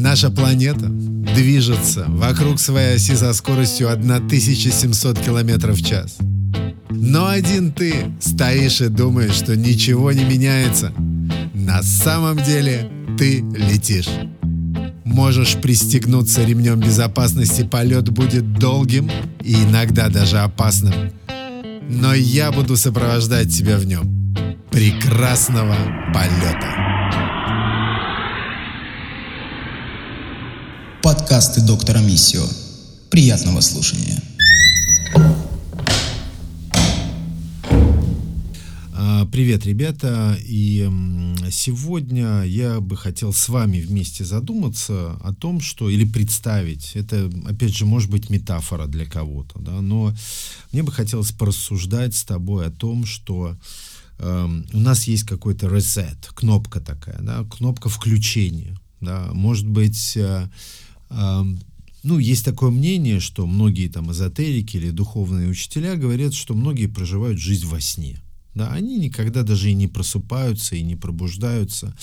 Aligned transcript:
Наша 0.00 0.30
планета 0.30 0.86
движется 0.88 2.06
вокруг 2.08 2.58
своей 2.58 2.96
оси 2.96 3.14
со 3.14 3.34
скоростью 3.34 3.92
1700 3.92 5.18
км 5.18 5.72
в 5.72 5.84
час. 5.84 6.16
Но 6.88 7.26
один 7.26 7.70
ты 7.70 8.06
стоишь 8.18 8.80
и 8.80 8.88
думаешь, 8.88 9.34
что 9.34 9.54
ничего 9.56 10.10
не 10.12 10.24
меняется. 10.24 10.90
На 11.52 11.82
самом 11.82 12.42
деле 12.42 12.90
ты 13.18 13.40
летишь. 13.54 14.08
Можешь 15.04 15.56
пристегнуться 15.56 16.44
ремнем 16.44 16.80
безопасности, 16.80 17.62
полет 17.62 18.08
будет 18.08 18.54
долгим 18.54 19.10
и 19.42 19.52
иногда 19.52 20.08
даже 20.08 20.38
опасным. 20.38 20.94
Но 21.90 22.14
я 22.14 22.50
буду 22.52 22.78
сопровождать 22.78 23.54
тебя 23.54 23.76
в 23.76 23.84
нем. 23.84 24.34
Прекрасного 24.70 25.76
полета! 26.14 26.89
Подкасты 31.10 31.60
доктора 31.60 31.98
Миссио. 31.98 32.44
Приятного 33.10 33.60
слушания. 33.62 34.22
Привет, 39.32 39.66
ребята! 39.66 40.38
И 40.38 40.88
сегодня 41.50 42.42
я 42.42 42.78
бы 42.78 42.96
хотел 42.96 43.32
с 43.32 43.48
вами 43.48 43.80
вместе 43.80 44.24
задуматься 44.24 45.18
о 45.24 45.34
том, 45.34 45.60
что 45.60 45.90
или 45.90 46.04
представить. 46.04 46.92
Это, 46.94 47.28
опять 47.44 47.76
же, 47.76 47.86
может 47.86 48.08
быть 48.08 48.30
метафора 48.30 48.86
для 48.86 49.04
кого-то, 49.04 49.58
да, 49.58 49.80
но 49.80 50.14
мне 50.70 50.84
бы 50.84 50.92
хотелось 50.92 51.32
порассуждать 51.32 52.14
с 52.14 52.22
тобой 52.22 52.68
о 52.68 52.70
том, 52.70 53.04
что 53.04 53.56
э, 54.20 54.48
у 54.72 54.78
нас 54.78 55.08
есть 55.08 55.24
какой-то 55.24 55.66
reset, 55.66 56.28
кнопка 56.34 56.78
такая, 56.78 57.18
да, 57.20 57.44
кнопка 57.50 57.88
включения, 57.88 58.78
да, 59.00 59.30
может 59.32 59.66
быть. 59.66 60.16
Ну, 61.10 62.18
есть 62.18 62.44
такое 62.44 62.70
мнение, 62.70 63.20
что 63.20 63.46
многие 63.46 63.88
там 63.88 64.10
эзотерики 64.10 64.78
или 64.78 64.90
духовные 64.90 65.48
учителя 65.48 65.96
говорят, 65.96 66.32
что 66.32 66.54
многие 66.54 66.86
проживают 66.86 67.38
жизнь 67.38 67.66
во 67.66 67.80
сне. 67.80 68.20
Да, 68.54 68.72
они 68.72 68.98
никогда 68.98 69.44
даже 69.44 69.70
и 69.70 69.74
не 69.74 69.86
просыпаются, 69.86 70.74
и 70.74 70.82
не 70.82 70.96
пробуждаются. 70.96 71.94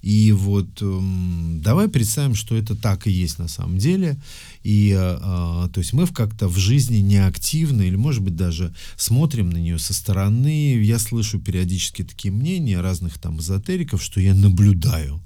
И 0.00 0.32
вот 0.32 0.82
эм, 0.82 1.60
давай 1.62 1.86
представим, 1.86 2.34
что 2.34 2.56
это 2.56 2.74
так 2.74 3.06
и 3.06 3.10
есть 3.12 3.38
на 3.38 3.46
самом 3.46 3.78
деле. 3.78 4.20
И 4.64 4.90
э, 4.98 5.68
то 5.72 5.78
есть 5.78 5.92
мы 5.92 6.08
как-то 6.08 6.48
в 6.48 6.56
жизни 6.56 6.96
неактивны, 6.96 7.82
или, 7.82 7.94
может 7.94 8.22
быть, 8.22 8.34
даже 8.34 8.74
смотрим 8.96 9.50
на 9.50 9.58
нее 9.58 9.78
со 9.78 9.94
стороны. 9.94 10.82
Я 10.82 10.98
слышу 10.98 11.38
периодически 11.38 12.02
такие 12.02 12.32
мнения 12.32 12.80
разных 12.80 13.18
там 13.20 13.38
эзотериков, 13.38 14.02
что 14.02 14.20
я 14.20 14.34
наблюдаю. 14.34 15.20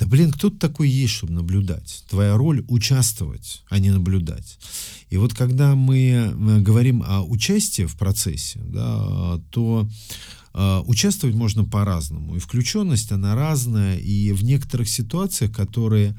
Да 0.00 0.06
блин, 0.06 0.32
кто 0.32 0.48
ты 0.48 0.56
такой 0.56 0.88
есть, 0.88 1.12
чтобы 1.12 1.34
наблюдать? 1.34 2.04
Твоя 2.08 2.34
роль 2.34 2.64
участвовать, 2.68 3.62
а 3.68 3.78
не 3.78 3.90
наблюдать. 3.90 4.58
И 5.10 5.18
вот 5.18 5.34
когда 5.34 5.74
мы 5.74 6.32
говорим 6.62 7.02
о 7.06 7.22
участии 7.22 7.84
в 7.84 7.96
процессе, 7.96 8.60
да, 8.64 9.38
то 9.50 9.86
э, 10.54 10.82
участвовать 10.86 11.36
можно 11.36 11.64
по-разному. 11.66 12.36
И 12.36 12.38
включенность, 12.38 13.12
она 13.12 13.34
разная, 13.34 13.98
и 13.98 14.32
в 14.32 14.42
некоторых 14.42 14.88
ситуациях, 14.88 15.52
которые 15.52 16.18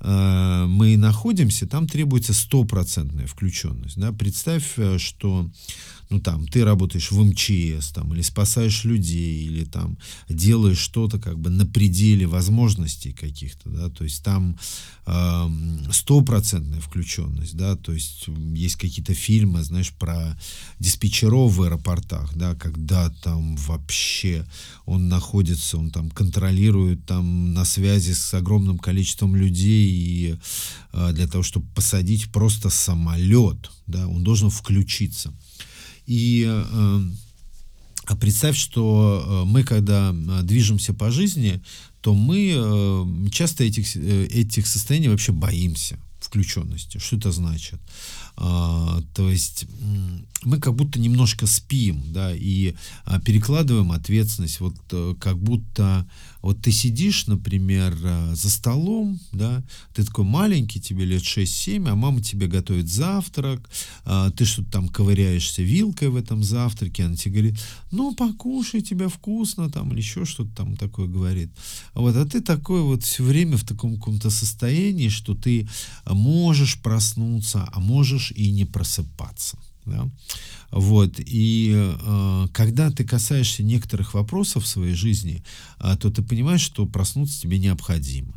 э, 0.00 0.64
мы 0.66 0.96
находимся, 0.96 1.66
там 1.66 1.86
требуется 1.86 2.32
стопроцентная 2.32 3.26
включенность. 3.26 3.98
Да? 3.98 4.10
Представь, 4.10 4.72
э, 4.78 4.96
что 4.96 5.50
ну 6.10 6.20
там 6.20 6.46
ты 6.46 6.64
работаешь 6.64 7.10
в 7.10 7.22
МЧС 7.22 7.92
там 7.92 8.14
или 8.14 8.22
спасаешь 8.22 8.84
людей 8.84 9.44
или 9.44 9.64
там 9.64 9.98
делаешь 10.28 10.78
что-то 10.78 11.18
как 11.18 11.38
бы 11.38 11.50
на 11.50 11.66
пределе 11.66 12.26
возможностей 12.26 13.12
каких-то 13.12 13.68
да 13.68 13.88
то 13.90 14.04
есть 14.04 14.22
там 14.24 14.58
стопроцентная 15.90 16.78
э, 16.78 16.82
включенность 16.82 17.56
да 17.56 17.76
то 17.76 17.92
есть 17.92 18.26
есть 18.54 18.76
какие-то 18.76 19.14
фильмы 19.14 19.62
знаешь 19.62 19.92
про 19.92 20.38
диспетчеров 20.78 21.52
в 21.52 21.62
аэропортах 21.62 22.34
да 22.34 22.54
когда 22.54 23.10
там 23.22 23.56
вообще 23.56 24.46
он 24.86 25.08
находится 25.08 25.76
он 25.76 25.90
там 25.90 26.10
контролирует 26.10 27.04
там 27.06 27.52
на 27.52 27.64
связи 27.64 28.12
с 28.12 28.32
огромным 28.34 28.78
количеством 28.78 29.36
людей 29.36 29.90
и 29.90 30.36
э, 30.92 31.12
для 31.12 31.26
того 31.26 31.42
чтобы 31.42 31.66
посадить 31.74 32.32
просто 32.32 32.70
самолет 32.70 33.70
да 33.86 34.08
он 34.08 34.24
должен 34.24 34.50
включиться 34.50 35.34
и 36.08 36.46
э, 36.48 37.02
а 38.06 38.16
представь, 38.16 38.56
что 38.56 39.22
э, 39.22 39.44
мы, 39.44 39.62
когда 39.62 40.10
э, 40.10 40.42
движемся 40.42 40.94
по 40.94 41.10
жизни, 41.10 41.62
то 42.00 42.14
мы 42.14 43.30
часто 43.30 43.64
этих, 43.64 43.94
этих 43.96 44.66
состояний 44.66 45.08
вообще 45.08 45.32
боимся 45.32 45.98
включенности. 46.20 46.98
Что 46.98 47.16
это 47.16 47.32
значит? 47.32 47.78
А, 48.40 49.02
то 49.14 49.28
есть 49.28 49.66
мы 50.44 50.60
как 50.60 50.74
будто 50.74 51.00
немножко 51.00 51.46
спим, 51.46 52.00
да, 52.12 52.32
и 52.32 52.74
а, 53.04 53.20
перекладываем 53.20 53.90
ответственность, 53.90 54.60
вот 54.60 54.76
а, 54.92 55.14
как 55.16 55.36
будто 55.38 56.06
вот 56.40 56.62
ты 56.62 56.70
сидишь, 56.70 57.26
например, 57.26 57.96
а, 58.04 58.34
за 58.34 58.48
столом, 58.48 59.18
да, 59.32 59.64
ты 59.92 60.04
такой 60.04 60.24
маленький, 60.24 60.80
тебе 60.80 61.04
лет 61.04 61.22
6-7, 61.22 61.88
а 61.88 61.96
мама 61.96 62.22
тебе 62.22 62.46
готовит 62.46 62.88
завтрак, 62.88 63.68
а, 64.04 64.30
ты 64.30 64.44
что-то 64.44 64.70
там 64.70 64.88
ковыряешься 64.88 65.62
вилкой 65.62 66.08
в 66.08 66.16
этом 66.16 66.44
завтраке, 66.44 67.04
она 67.04 67.16
тебе 67.16 67.40
говорит, 67.40 67.60
ну, 67.90 68.14
покушай, 68.14 68.82
тебе 68.82 69.08
вкусно, 69.08 69.68
там, 69.68 69.90
или 69.90 69.98
еще 69.98 70.24
что-то 70.24 70.54
там 70.54 70.76
такое 70.76 71.08
говорит. 71.08 71.50
Вот, 71.94 72.14
а 72.14 72.24
ты 72.24 72.40
такой 72.40 72.82
вот 72.82 73.02
все 73.02 73.24
время 73.24 73.56
в 73.56 73.64
таком 73.64 73.96
каком-то 73.96 74.30
состоянии, 74.30 75.08
что 75.08 75.34
ты 75.34 75.68
можешь 76.06 76.80
проснуться, 76.80 77.68
а 77.72 77.80
можешь 77.80 78.27
и 78.34 78.50
не 78.50 78.64
просыпаться. 78.64 79.58
Да? 79.86 80.08
Вот. 80.70 81.14
И 81.18 81.72
э, 81.74 82.46
когда 82.52 82.90
ты 82.90 83.04
касаешься 83.04 83.62
некоторых 83.62 84.14
вопросов 84.14 84.64
в 84.64 84.68
своей 84.68 84.94
жизни, 84.94 85.42
э, 85.80 85.96
то 85.98 86.10
ты 86.10 86.22
понимаешь, 86.22 86.60
что 86.60 86.86
проснуться 86.86 87.40
тебе 87.40 87.58
необходимо. 87.58 88.34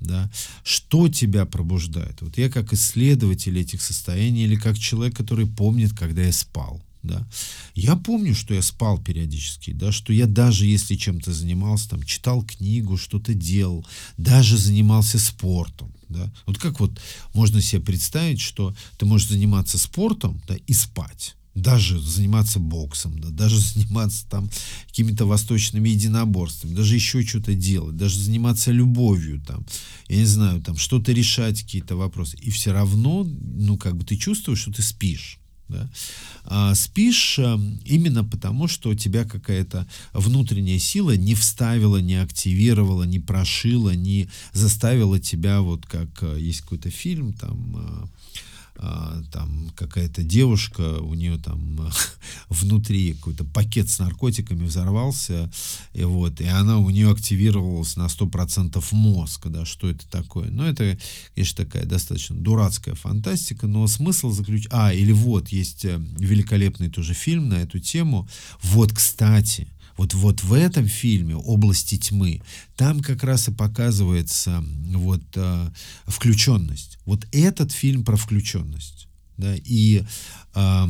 Да? 0.00 0.30
Что 0.62 1.08
тебя 1.08 1.44
пробуждает? 1.44 2.20
Вот 2.20 2.38
я 2.38 2.50
как 2.50 2.72
исследователь 2.72 3.58
этих 3.58 3.82
состояний 3.82 4.44
или 4.44 4.56
как 4.56 4.78
человек, 4.78 5.16
который 5.16 5.46
помнит, 5.46 5.92
когда 5.92 6.22
я 6.22 6.32
спал. 6.32 6.82
Да? 7.06 7.26
Я 7.74 7.96
помню, 7.96 8.34
что 8.34 8.54
я 8.54 8.62
спал 8.62 8.98
периодически, 8.98 9.72
да, 9.72 9.92
что 9.92 10.12
я 10.12 10.26
даже 10.26 10.66
если 10.66 10.96
чем-то 10.96 11.32
занимался, 11.32 11.90
там, 11.90 12.02
читал 12.02 12.42
книгу, 12.44 12.96
что-то 12.96 13.34
делал, 13.34 13.86
даже 14.16 14.56
занимался 14.56 15.18
спортом. 15.18 15.92
Да? 16.08 16.32
Вот 16.46 16.58
как 16.58 16.80
вот 16.80 17.00
можно 17.34 17.60
себе 17.60 17.82
представить, 17.82 18.40
что 18.40 18.74
ты 18.98 19.06
можешь 19.06 19.28
заниматься 19.28 19.78
спортом 19.78 20.42
да, 20.48 20.56
и 20.56 20.72
спать 20.72 21.36
даже 21.56 21.98
заниматься 21.98 22.60
боксом, 22.60 23.18
да, 23.18 23.30
даже 23.30 23.58
заниматься 23.58 24.28
там 24.28 24.50
какими-то 24.88 25.24
восточными 25.24 25.88
единоборствами, 25.88 26.74
даже 26.74 26.94
еще 26.94 27.22
что-то 27.22 27.54
делать, 27.54 27.96
даже 27.96 28.20
заниматься 28.20 28.70
любовью, 28.70 29.40
там, 29.40 29.64
я 30.08 30.16
не 30.18 30.26
знаю, 30.26 30.60
там 30.62 30.76
что-то 30.76 31.12
решать, 31.12 31.62
какие-то 31.62 31.96
вопросы. 31.96 32.36
И 32.36 32.50
все 32.50 32.72
равно, 32.72 33.24
ну, 33.24 33.78
как 33.78 33.96
бы 33.96 34.04
ты 34.04 34.16
чувствуешь, 34.16 34.60
что 34.60 34.72
ты 34.72 34.82
спишь. 34.82 35.40
Да? 35.68 35.90
А 36.44 36.74
спишь 36.74 37.38
а, 37.38 37.60
именно 37.84 38.24
потому, 38.24 38.68
что 38.68 38.90
у 38.90 38.94
тебя 38.94 39.24
какая-то 39.24 39.86
внутренняя 40.12 40.78
сила 40.78 41.16
не 41.16 41.34
вставила, 41.34 41.96
не 41.96 42.14
активировала, 42.16 43.02
не 43.02 43.18
прошила, 43.18 43.94
не 43.94 44.28
заставила 44.52 45.18
тебя, 45.18 45.60
вот 45.60 45.86
как 45.86 46.08
а, 46.22 46.36
есть 46.36 46.60
какой-то 46.60 46.90
фильм, 46.90 47.32
там 47.32 48.08
а, 48.78 49.22
там 49.32 49.70
какая-то 49.74 50.22
девушка, 50.22 51.00
у 51.00 51.14
нее 51.14 51.38
там 51.38 51.90
внутри 52.48 53.14
какой-то 53.14 53.44
пакет 53.44 53.88
с 53.88 53.98
наркотиками 53.98 54.64
взорвался, 54.64 55.50
и 55.92 56.04
вот, 56.04 56.40
и 56.40 56.46
она 56.46 56.78
у 56.78 56.90
нее 56.90 57.10
активировалась 57.10 57.96
на 57.96 58.06
100% 58.06 58.82
мозг, 58.92 59.46
да, 59.48 59.64
что 59.64 59.88
это 59.88 60.06
такое. 60.08 60.50
Ну, 60.50 60.64
это, 60.64 60.98
конечно, 61.34 61.64
такая 61.64 61.84
достаточно 61.84 62.36
дурацкая 62.36 62.94
фантастика, 62.94 63.66
но 63.66 63.86
смысл 63.86 64.30
заключается... 64.30 64.70
А, 64.72 64.92
или 64.92 65.12
вот, 65.12 65.48
есть 65.48 65.84
э, 65.84 65.98
великолепный 66.18 66.88
тоже 66.88 67.14
фильм 67.14 67.48
на 67.48 67.54
эту 67.54 67.78
тему. 67.78 68.28
Вот, 68.62 68.92
кстати, 68.92 69.68
вот, 69.96 70.14
вот 70.14 70.42
в 70.42 70.52
этом 70.52 70.86
фильме 70.86 71.36
«Области 71.36 71.96
тьмы» 71.96 72.42
там 72.76 73.00
как 73.00 73.22
раз 73.24 73.48
и 73.48 73.52
показывается 73.52 74.64
вот 74.94 75.22
э, 75.34 75.70
включенность. 76.06 76.98
Вот 77.04 77.26
этот 77.32 77.72
фильм 77.72 78.04
про 78.04 78.16
включенность. 78.16 79.08
Да, 79.36 79.54
и 79.54 80.02
э, 80.54 80.84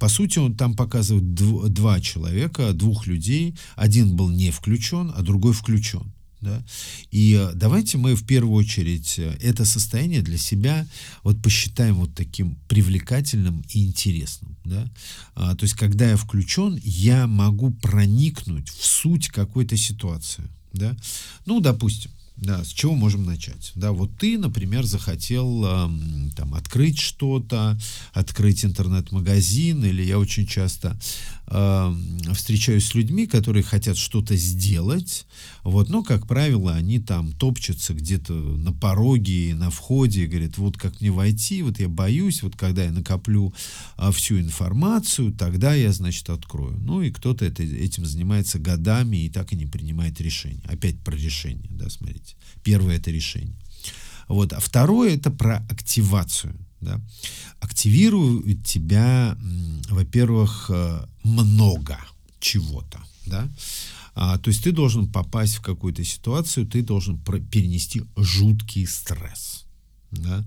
по 0.00 0.08
сути 0.08 0.38
он 0.38 0.56
там 0.56 0.74
показывает 0.74 1.24
дв- 1.24 1.68
два 1.68 2.00
человека, 2.00 2.72
двух 2.72 3.06
людей. 3.06 3.56
Один 3.76 4.16
был 4.16 4.30
не 4.30 4.50
включен, 4.50 5.12
а 5.14 5.22
другой 5.22 5.52
включен. 5.52 6.13
Да? 6.44 6.62
И 7.10 7.34
э, 7.40 7.52
давайте 7.54 7.96
мы 7.98 8.14
в 8.14 8.26
первую 8.26 8.54
очередь 8.54 9.18
э, 9.18 9.36
это 9.40 9.64
состояние 9.64 10.22
для 10.22 10.38
себя 10.38 10.86
вот 11.22 11.40
посчитаем 11.42 11.94
вот 11.94 12.14
таким 12.14 12.56
привлекательным 12.68 13.64
и 13.70 13.86
интересным. 13.86 14.56
Да? 14.64 14.86
А, 15.34 15.54
то 15.56 15.64
есть, 15.64 15.74
когда 15.74 16.10
я 16.10 16.16
включен, 16.16 16.78
я 16.84 17.26
могу 17.26 17.70
проникнуть 17.70 18.68
в 18.68 18.84
суть 18.84 19.28
какой-то 19.28 19.76
ситуации. 19.76 20.44
Да? 20.72 20.96
Ну, 21.46 21.60
допустим, 21.60 22.10
Да, 22.36 22.64
с 22.64 22.68
чего 22.68 22.94
можем 22.94 23.24
начать? 23.24 23.72
Да, 23.76 23.92
вот 23.92 24.10
ты, 24.18 24.38
например, 24.38 24.84
захотел 24.84 25.64
э, 25.64 25.88
там 26.36 26.54
открыть 26.54 26.98
что-то, 26.98 27.78
открыть 28.12 28.64
интернет-магазин, 28.64 29.84
или 29.84 30.02
я 30.02 30.18
очень 30.18 30.44
часто 30.46 30.98
э, 31.46 31.94
встречаюсь 32.34 32.86
с 32.86 32.94
людьми, 32.94 33.26
которые 33.26 33.62
хотят 33.62 33.96
что-то 33.96 34.36
сделать, 34.36 35.26
вот, 35.62 35.88
но, 35.88 36.02
как 36.02 36.26
правило, 36.26 36.74
они 36.74 37.00
там 37.00 37.32
топчутся 37.32 37.94
где-то 37.94 38.32
на 38.32 38.72
пороге, 38.72 39.54
на 39.54 39.70
входе, 39.70 40.26
говорят, 40.26 40.58
вот 40.58 40.76
как 40.76 41.00
мне 41.00 41.10
войти, 41.10 41.62
вот 41.62 41.78
я 41.80 41.88
боюсь, 41.88 42.42
вот 42.42 42.56
когда 42.56 42.84
я 42.84 42.92
накоплю 42.92 43.52
э, 43.96 44.10
всю 44.12 44.38
информацию, 44.38 45.32
тогда 45.32 45.74
я, 45.74 45.92
значит, 45.92 46.30
открою. 46.30 46.78
Ну, 46.80 47.02
и 47.02 47.10
кто-то 47.10 47.44
это, 47.44 47.62
этим 47.62 48.06
занимается 48.06 48.58
годами 48.58 49.24
и 49.24 49.28
так 49.28 49.52
и 49.52 49.56
не 49.56 49.66
принимает 49.66 50.20
решение. 50.20 50.62
Опять 50.66 50.98
про 51.00 51.14
решение, 51.14 51.70
да, 51.70 51.88
смотрите. 51.88 52.36
Первое 52.62 52.96
это 52.96 53.10
решение. 53.10 53.54
Вот. 54.28 54.52
А 54.52 54.60
второе 54.60 55.14
это 55.14 55.30
про 55.30 55.58
активацию. 55.68 56.54
Да. 56.84 57.00
Активирует 57.60 58.64
тебя, 58.64 59.36
во-первых, 59.88 60.66
э, 60.68 61.06
много 61.22 61.98
чего-то. 62.40 63.00
Да? 63.26 63.48
А, 64.14 64.38
то 64.38 64.48
есть 64.48 64.62
ты 64.62 64.72
должен 64.72 65.10
попасть 65.10 65.56
в 65.56 65.62
какую-то 65.62 66.04
ситуацию, 66.04 66.66
ты 66.66 66.82
должен 66.82 67.18
перенести 67.18 68.02
жуткий 68.16 68.86
стресс. 68.86 69.64
Да? 70.10 70.44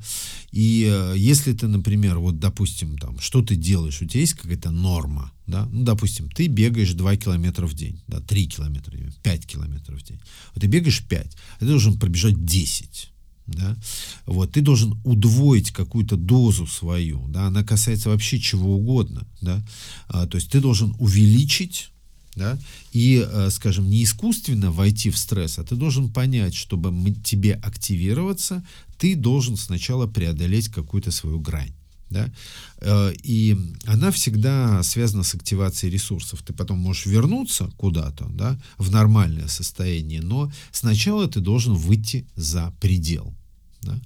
И 0.51 0.87
э, 0.89 1.15
если 1.17 1.53
ты, 1.53 1.67
например, 1.67 2.19
вот, 2.19 2.39
допустим, 2.39 2.97
там, 2.97 3.19
что 3.19 3.41
ты 3.41 3.55
делаешь, 3.55 4.01
у 4.01 4.05
тебя 4.05 4.21
есть 4.21 4.35
какая-то 4.35 4.69
норма, 4.69 5.31
да, 5.45 5.65
ну, 5.71 5.83
допустим, 5.83 6.29
ты 6.29 6.47
бегаешь 6.47 6.93
2 6.93 7.17
километра 7.17 7.67
в 7.67 7.73
день, 7.73 8.01
да, 8.07 8.21
3 8.21 8.47
километра 8.47 8.95
в 8.95 8.99
день, 8.99 9.13
5 9.23 9.45
километров 9.45 9.99
в 9.99 10.03
день. 10.03 10.21
Вот 10.53 10.61
ты 10.61 10.67
бегаешь 10.67 11.03
5, 11.05 11.37
а 11.55 11.59
ты 11.59 11.65
должен 11.65 11.99
пробежать 11.99 12.45
10. 12.45 13.11
Да? 13.47 13.77
Вот, 14.25 14.51
ты 14.51 14.61
должен 14.61 14.99
удвоить 15.03 15.71
какую-то 15.71 16.17
дозу 16.17 16.67
свою, 16.67 17.25
да, 17.29 17.47
она 17.47 17.63
касается 17.63 18.09
вообще 18.09 18.39
чего 18.39 18.75
угодно, 18.75 19.25
да, 19.41 19.63
а, 20.09 20.27
то 20.27 20.35
есть 20.35 20.51
ты 20.51 20.59
должен 20.59 20.95
увеличить 20.99 21.91
да, 22.35 22.59
и, 22.91 23.25
э, 23.27 23.49
скажем, 23.49 23.89
не 23.89 24.03
искусственно 24.03 24.71
войти 24.71 25.09
в 25.09 25.17
стресс, 25.17 25.57
а 25.57 25.63
ты 25.63 25.75
должен 25.75 26.13
понять, 26.13 26.53
чтобы 26.53 26.93
тебе 27.23 27.53
активироваться, 27.55 28.63
ты 28.99 29.15
должен 29.15 29.57
сначала 29.57 30.05
преодолеть 30.05 30.69
какую-то 30.69 31.09
свою 31.09 31.39
грань 31.39 31.73
да, 32.09 32.31
э, 32.79 33.13
и 33.23 33.57
она 33.85 34.11
всегда 34.11 34.81
связана 34.83 35.23
с 35.23 35.35
активацией 35.35 35.91
ресурсов. 35.91 36.41
Ты 36.43 36.53
потом 36.53 36.79
можешь 36.79 37.05
вернуться 37.05 37.69
куда-то, 37.77 38.25
да, 38.29 38.59
в 38.77 38.91
нормальное 38.91 39.47
состояние, 39.47 40.21
но 40.21 40.51
сначала 40.71 41.27
ты 41.27 41.39
должен 41.39 41.73
выйти 41.73 42.27
за 42.35 42.73
предел. 42.79 43.33
Да? 43.81 43.99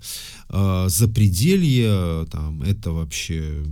Э, 0.50 0.90
Запределье, 0.90 2.28
там, 2.32 2.62
это 2.62 2.92
вообще, 2.92 3.64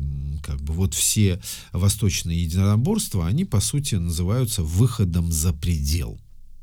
как 0.43 0.61
бы, 0.61 0.73
вот 0.73 0.93
все 0.93 1.41
восточные 1.73 2.43
единоборства, 2.43 3.27
они, 3.27 3.45
по 3.45 3.59
сути, 3.59 3.95
называются 3.95 4.63
выходом 4.63 5.31
за 5.31 5.53
предел. 5.53 6.19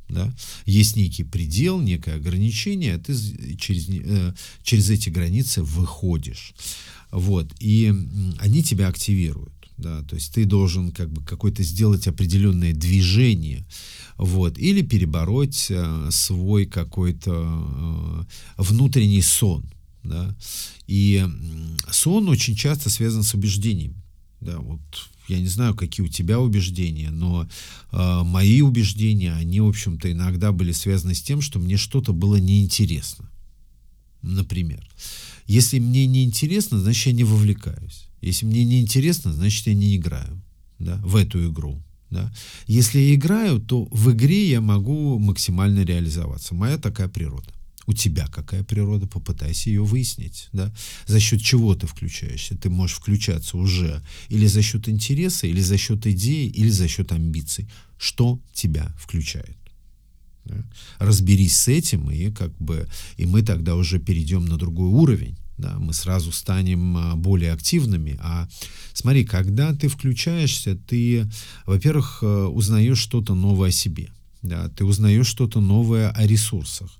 Да? 0.08 0.32
Есть 0.66 0.96
некий 0.96 1.24
предел, 1.24 1.80
некое 1.80 2.16
ограничение, 2.16 2.98
ты 2.98 3.14
через, 3.56 3.88
э, 3.88 4.34
через 4.62 4.90
эти 4.90 5.08
границы 5.08 5.62
выходишь. 5.62 6.54
Вот, 7.10 7.52
и 7.60 7.92
они 8.38 8.62
тебя 8.62 8.88
активируют. 8.88 9.52
Да, 9.78 10.02
то 10.04 10.14
есть 10.14 10.32
ты 10.32 10.46
должен 10.46 10.90
как 10.90 11.10
бы 11.10 11.22
какое-то 11.22 11.62
сделать 11.62 12.08
определенное 12.08 12.72
движение, 12.72 13.66
вот, 14.16 14.58
или 14.58 14.80
перебороть 14.80 15.66
э, 15.68 16.08
свой 16.10 16.64
какой-то 16.64 17.32
э, 17.36 18.62
внутренний 18.62 19.20
сон, 19.20 19.66
да, 20.02 20.34
и 20.86 21.26
сон 21.90 22.30
очень 22.30 22.56
часто 22.56 22.88
связан 22.88 23.22
с 23.22 23.34
убеждениями, 23.34 24.02
да, 24.40 24.56
вот 24.58 24.80
я 25.28 25.40
не 25.40 25.48
знаю, 25.48 25.74
какие 25.74 26.04
у 26.04 26.08
тебя 26.08 26.40
убеждения, 26.40 27.10
но 27.10 27.48
э, 27.92 28.22
мои 28.24 28.60
убеждения, 28.60 29.32
они, 29.32 29.60
в 29.60 29.68
общем-то, 29.68 30.10
иногда 30.10 30.52
были 30.52 30.72
связаны 30.72 31.14
с 31.14 31.22
тем, 31.22 31.40
что 31.40 31.58
мне 31.58 31.76
что-то 31.76 32.12
было 32.12 32.36
неинтересно, 32.36 33.30
например. 34.22 34.88
Если 35.46 35.78
мне 35.78 36.06
не 36.06 36.24
интересно, 36.24 36.78
значит, 36.78 37.06
я 37.06 37.12
не 37.12 37.24
вовлекаюсь. 37.24 38.08
Если 38.20 38.46
мне 38.46 38.64
не 38.64 38.80
интересно, 38.80 39.32
значит, 39.32 39.66
я 39.66 39.74
не 39.74 39.96
играю 39.96 40.42
да, 40.78 40.96
в 41.04 41.16
эту 41.16 41.48
игру. 41.50 41.80
Да. 42.10 42.32
Если 42.66 42.98
я 43.00 43.14
играю, 43.14 43.60
то 43.60 43.88
в 43.90 44.12
игре 44.12 44.48
я 44.48 44.60
могу 44.60 45.18
максимально 45.18 45.84
реализоваться. 45.84 46.54
Моя 46.54 46.78
такая 46.78 47.08
природа. 47.08 47.52
У 47.86 47.92
тебя 47.92 48.26
какая 48.26 48.64
природа, 48.64 49.06
попытайся 49.06 49.70
ее 49.70 49.84
выяснить. 49.84 50.48
Да? 50.52 50.74
За 51.06 51.20
счет 51.20 51.40
чего 51.40 51.74
ты 51.74 51.86
включаешься? 51.86 52.56
Ты 52.56 52.68
можешь 52.68 52.96
включаться 52.96 53.56
уже 53.56 54.02
или 54.28 54.46
за 54.46 54.62
счет 54.62 54.88
интереса, 54.88 55.46
или 55.46 55.60
за 55.60 55.76
счет 55.78 56.06
идеи, 56.06 56.48
или 56.48 56.68
за 56.68 56.88
счет 56.88 57.12
амбиций. 57.12 57.68
Что 57.98 58.40
тебя 58.52 58.92
включает? 58.98 59.56
Да? 60.44 60.64
Разберись 60.98 61.56
с 61.56 61.68
этим, 61.68 62.10
и 62.10 62.30
как 62.30 62.56
бы 62.58 62.88
и 63.16 63.26
мы 63.26 63.42
тогда 63.42 63.76
уже 63.76 63.98
перейдем 63.98 64.46
на 64.46 64.56
другой 64.56 64.88
уровень. 64.88 65.36
Да, 65.58 65.78
мы 65.78 65.94
сразу 65.94 66.32
станем 66.32 66.96
а, 66.96 67.16
более 67.16 67.52
активными. 67.52 68.18
А 68.20 68.46
смотри, 68.92 69.24
когда 69.24 69.74
ты 69.74 69.88
включаешься, 69.88 70.76
ты, 70.76 71.26
во-первых, 71.64 72.18
э, 72.20 72.26
узнаешь 72.26 72.98
что-то 72.98 73.34
новое 73.34 73.70
о 73.70 73.72
себе. 73.72 74.10
Да, 74.46 74.68
ты 74.68 74.84
узнаешь 74.84 75.26
что-то 75.26 75.60
новое 75.60 76.10
о 76.10 76.26
ресурсах, 76.26 76.90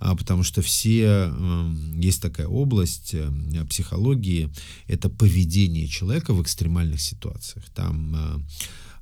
а, 0.00 0.16
потому 0.16 0.42
что 0.42 0.62
все 0.62 1.30
э, 1.30 1.74
есть 1.94 2.20
такая 2.20 2.46
область 2.46 3.14
э, 3.14 3.30
психологии, 3.68 4.50
это 4.88 5.08
поведение 5.08 5.86
человека 5.86 6.34
в 6.34 6.42
экстремальных 6.42 7.00
ситуациях. 7.00 7.64
Там 7.74 8.14
э, 8.16 8.40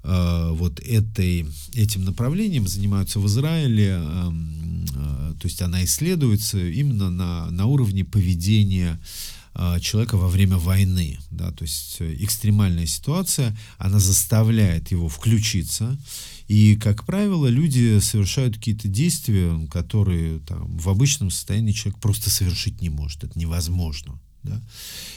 Э, 0.09 0.53
вот 0.53 0.79
этой, 0.79 1.47
этим 1.75 2.05
направлением 2.05 2.69
занимаются 2.69 3.19
в 3.19 3.27
Израиле, 3.27 3.89
эм, 3.89 4.85
э, 4.95 5.35
то 5.41 5.49
есть 5.49 5.61
она 5.63 5.85
исследуется 5.85 6.59
именно 6.65 7.11
на, 7.11 7.51
на 7.51 7.67
уровне 7.67 8.05
поведения 8.05 9.01
э, 9.57 9.81
человека 9.81 10.17
во 10.17 10.29
время 10.29 10.59
войны, 10.59 11.19
да, 11.33 11.51
то 11.51 11.65
есть 11.65 11.97
экстремальная 11.99 12.87
ситуация, 12.87 13.59
она 13.79 13.99
заставляет 13.99 14.93
его 14.93 15.09
включиться, 15.09 15.99
и, 16.49 16.77
как 16.77 17.05
правило, 17.05 17.47
люди 17.47 17.99
совершают 17.99 18.57
какие-то 18.57 18.89
действия, 18.89 19.59
которые 19.69 20.39
там, 20.41 20.77
в 20.79 20.89
обычном 20.89 21.31
состоянии 21.31 21.73
человек 21.73 22.01
просто 22.01 22.31
совершить 22.31 22.81
не 22.81 22.89
может, 22.89 23.25
это 23.25 23.39
невозможно. 23.39 24.21
Да? 24.45 24.63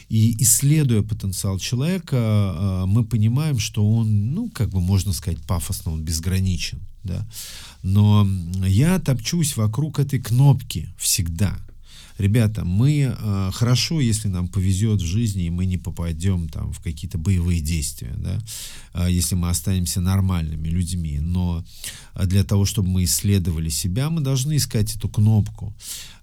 И 0.09 0.35
исследуя 0.41 1.03
потенциал 1.03 1.59
человека, 1.59 2.17
а, 2.17 2.85
мы 2.87 3.05
понимаем, 3.05 3.59
что 3.59 3.87
он, 3.87 4.33
ну, 4.33 4.49
как 4.49 4.69
бы 4.69 4.81
можно 4.81 5.13
сказать, 5.13 5.39
пафосно, 5.45 5.91
он 5.91 6.03
безграничен. 6.03 6.81
Да? 7.03 7.27
Но 7.83 8.27
я 8.65 8.99
топчусь 8.99 9.55
вокруг 9.55 9.99
этой 9.99 10.19
кнопки 10.19 10.89
всегда 10.97 11.59
ребята, 12.19 12.65
мы 12.65 13.15
э, 13.17 13.51
хорошо, 13.53 14.01
если 14.01 14.27
нам 14.27 14.47
повезет 14.47 15.01
в 15.01 15.05
жизни, 15.05 15.45
и 15.45 15.49
мы 15.49 15.65
не 15.65 15.77
попадем 15.77 16.49
там 16.49 16.71
в 16.71 16.79
какие-то 16.81 17.17
боевые 17.17 17.61
действия, 17.61 18.13
да, 18.17 18.39
э, 18.93 19.11
если 19.11 19.35
мы 19.35 19.49
останемся 19.49 20.01
нормальными 20.01 20.67
людьми, 20.67 21.19
но 21.19 21.65
для 22.15 22.43
того, 22.43 22.65
чтобы 22.65 22.89
мы 22.89 23.03
исследовали 23.05 23.69
себя, 23.69 24.09
мы 24.09 24.21
должны 24.21 24.57
искать 24.57 24.95
эту 24.95 25.09
кнопку. 25.09 25.73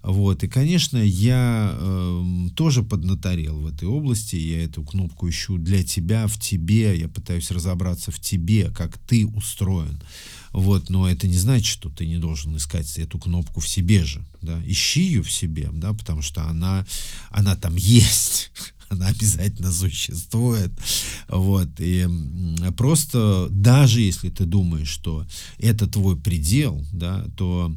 Вот, 0.03 0.43
и, 0.43 0.47
конечно, 0.47 0.97
я 0.97 1.71
э, 1.73 2.47
тоже 2.55 2.83
поднаторел 2.83 3.59
в 3.59 3.67
этой 3.67 3.87
области, 3.87 4.35
я 4.35 4.63
эту 4.63 4.83
кнопку 4.83 5.27
ищу 5.27 5.57
для 5.57 5.83
тебя, 5.83 6.27
в 6.27 6.39
тебе, 6.39 6.97
я 6.97 7.07
пытаюсь 7.07 7.51
разобраться 7.51 8.11
в 8.11 8.19
тебе, 8.19 8.69
как 8.69 8.97
ты 8.97 9.25
устроен. 9.25 9.99
Вот, 10.57 10.89
но 10.89 11.07
это 11.07 11.27
не 11.27 11.37
значит, 11.37 11.67
что 11.67 11.91
ты 11.91 12.07
не 12.07 12.17
должен 12.17 12.57
искать 12.57 12.97
эту 12.97 13.19
кнопку 13.19 13.59
в 13.59 13.67
себе 13.67 14.03
же. 14.03 14.25
Да? 14.41 14.59
Ищи 14.65 15.03
ее 15.03 15.21
в 15.21 15.31
себе, 15.31 15.69
да, 15.71 15.93
потому 15.93 16.23
что 16.23 16.45
она, 16.45 16.83
она 17.29 17.55
там 17.55 17.75
есть 17.75 18.49
она 18.89 19.05
обязательно 19.05 19.71
существует. 19.71 20.71
Вот. 21.27 21.69
И 21.77 22.07
просто 22.75 23.49
даже 23.51 24.01
если 24.01 24.31
ты 24.31 24.45
думаешь, 24.45 24.89
что 24.89 25.27
это 25.59 25.85
твой 25.85 26.17
предел, 26.17 26.83
да, 26.91 27.23
то 27.37 27.71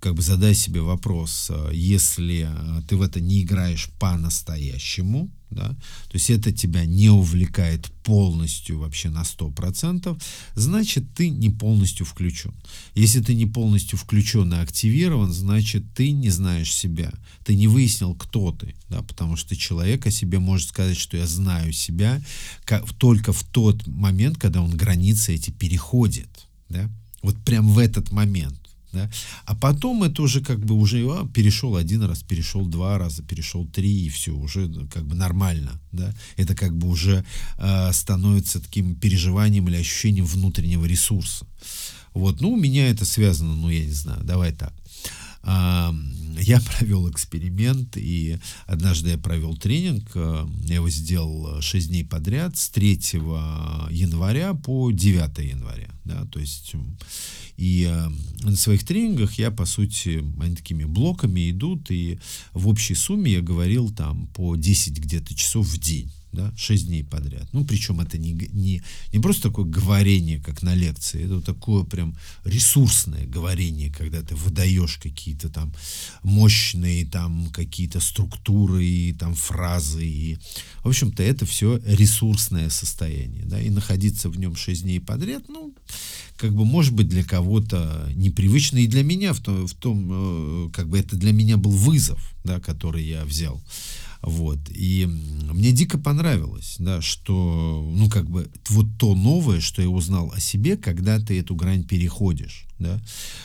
как 0.00 0.14
бы 0.14 0.22
задай 0.22 0.54
себе 0.54 0.80
вопрос, 0.80 1.48
э, 1.50 1.70
если 1.74 2.48
э, 2.50 2.82
ты 2.88 2.96
в 2.96 3.02
это 3.02 3.20
не 3.20 3.42
играешь 3.42 3.90
по-настоящему, 3.98 5.30
да, 5.50 5.68
то 5.68 6.14
есть 6.14 6.30
это 6.30 6.52
тебя 6.52 6.86
не 6.86 7.10
увлекает 7.10 7.90
полностью 8.04 8.78
вообще 8.78 9.10
на 9.10 9.22
100%, 9.22 10.20
значит 10.54 11.04
ты 11.14 11.28
не 11.28 11.50
полностью 11.50 12.06
включен. 12.06 12.54
Если 12.94 13.20
ты 13.20 13.34
не 13.34 13.46
полностью 13.46 13.98
включен 13.98 14.54
и 14.54 14.58
активирован, 14.58 15.32
значит 15.32 15.84
ты 15.94 16.12
не 16.12 16.30
знаешь 16.30 16.72
себя, 16.72 17.12
ты 17.44 17.54
не 17.54 17.66
выяснил, 17.66 18.14
кто 18.14 18.52
ты, 18.52 18.74
да, 18.88 19.02
потому 19.02 19.36
что 19.36 19.54
человек 19.54 20.06
о 20.06 20.10
себе 20.10 20.38
может 20.38 20.68
сказать, 20.68 20.96
что 20.96 21.16
я 21.16 21.26
знаю 21.26 21.72
себя 21.72 22.22
как, 22.64 22.90
только 22.94 23.32
в 23.32 23.42
тот 23.42 23.86
момент, 23.86 24.38
когда 24.38 24.62
он 24.62 24.70
границы 24.70 25.34
эти 25.34 25.50
переходит, 25.50 26.46
да, 26.68 26.88
вот 27.22 27.36
прям 27.44 27.68
в 27.68 27.78
этот 27.78 28.12
момент 28.12 28.59
Да? 28.92 29.08
А 29.44 29.54
потом 29.54 30.02
это 30.02 30.22
уже 30.22 30.40
как 30.40 30.58
бы 30.58 30.74
уже 30.74 30.98
а, 30.98 31.26
перешел 31.26 31.76
один 31.76 32.02
раз, 32.02 32.22
перешел 32.22 32.66
два 32.66 32.98
раза, 32.98 33.22
перешел 33.22 33.66
три, 33.66 34.06
и 34.06 34.08
все, 34.08 34.32
уже 34.32 34.66
ну, 34.68 34.88
как 34.88 35.04
бы 35.04 35.14
нормально. 35.14 35.80
Да? 35.92 36.12
Это 36.36 36.54
как 36.54 36.76
бы 36.76 36.88
уже 36.88 37.24
э, 37.58 37.92
становится 37.92 38.60
таким 38.60 38.94
переживанием 38.94 39.68
или 39.68 39.76
ощущением 39.76 40.26
внутреннего 40.26 40.84
ресурса. 40.86 41.46
Вот, 42.14 42.40
ну, 42.40 42.52
у 42.52 42.56
меня 42.56 42.88
это 42.88 43.04
связано, 43.04 43.54
ну, 43.54 43.70
я 43.70 43.84
не 43.84 43.92
знаю, 43.92 44.24
давай 44.24 44.52
так. 44.52 44.74
я 46.40 46.60
провел 46.60 47.10
эксперимент, 47.10 47.96
и 47.96 48.38
однажды 48.66 49.10
я 49.10 49.18
провел 49.18 49.56
тренинг, 49.56 50.10
э, 50.14 50.46
я 50.66 50.76
его 50.76 50.88
сделал 50.90 51.60
6 51.60 51.88
дней 51.88 52.04
подряд, 52.04 52.56
с 52.56 52.68
3 52.70 53.00
января 53.90 54.54
по 54.54 54.90
9 54.90 55.38
января, 55.38 55.90
да, 56.04 56.24
то 56.26 56.38
есть, 56.38 56.72
и 57.56 57.88
э, 57.90 58.08
на 58.42 58.56
своих 58.56 58.84
тренингах 58.84 59.34
я, 59.34 59.50
по 59.50 59.66
сути, 59.66 60.24
они 60.40 60.56
такими 60.56 60.84
блоками 60.84 61.50
идут, 61.50 61.90
и 61.90 62.18
в 62.52 62.68
общей 62.68 62.94
сумме 62.94 63.32
я 63.32 63.40
говорил 63.40 63.90
там 63.90 64.26
по 64.28 64.56
10 64.56 64.98
где-то 64.98 65.34
часов 65.34 65.66
в 65.66 65.78
день 65.78 66.10
да, 66.32 66.52
6 66.56 66.86
дней 66.86 67.04
подряд. 67.04 67.48
Ну, 67.52 67.64
причем 67.64 68.00
это 68.00 68.18
не, 68.18 68.32
не, 68.32 68.82
не 69.12 69.18
просто 69.18 69.48
такое 69.48 69.64
говорение, 69.64 70.40
как 70.40 70.62
на 70.62 70.74
лекции, 70.74 71.24
это 71.24 71.40
такое 71.40 71.84
прям 71.84 72.16
ресурсное 72.44 73.26
говорение, 73.26 73.90
когда 73.90 74.22
ты 74.22 74.34
выдаешь 74.34 74.96
какие-то 74.96 75.48
там 75.48 75.72
мощные 76.22 77.04
там 77.06 77.50
какие-то 77.52 78.00
структуры 78.00 78.84
и 78.84 79.12
там 79.12 79.34
фразы. 79.34 80.06
И, 80.06 80.38
в 80.82 80.88
общем-то, 80.88 81.22
это 81.22 81.46
все 81.46 81.80
ресурсное 81.84 82.70
состояние, 82.70 83.44
да, 83.44 83.60
и 83.60 83.70
находиться 83.70 84.28
в 84.28 84.38
нем 84.38 84.56
6 84.56 84.82
дней 84.82 85.00
подряд, 85.00 85.44
ну, 85.48 85.74
как 86.36 86.54
бы, 86.54 86.64
может 86.64 86.94
быть, 86.94 87.08
для 87.08 87.22
кого-то 87.22 88.10
непривычно, 88.14 88.78
и 88.78 88.86
для 88.86 89.02
меня 89.02 89.34
в 89.34 89.40
том, 89.40 89.66
в 89.66 89.74
том 89.74 90.08
э, 90.10 90.70
как 90.72 90.88
бы 90.88 90.98
это 90.98 91.16
для 91.16 91.32
меня 91.32 91.58
был 91.58 91.72
вызов, 91.72 92.34
да, 92.44 92.60
который 92.60 93.04
я 93.04 93.24
взял. 93.24 93.60
Вот. 94.22 94.58
И 94.70 95.06
мне 95.06 95.72
дико 95.72 95.98
понравилось, 95.98 96.76
да, 96.78 97.00
что, 97.00 97.88
ну, 97.94 98.08
как 98.10 98.28
бы, 98.28 98.50
вот 98.68 98.86
то 98.98 99.14
новое, 99.14 99.60
что 99.60 99.80
я 99.80 99.88
узнал 99.88 100.30
о 100.34 100.40
себе, 100.40 100.76
когда 100.76 101.18
ты 101.18 101.40
эту 101.40 101.54
грань 101.54 101.84
переходишь, 101.84 102.66
да. 102.78 103.00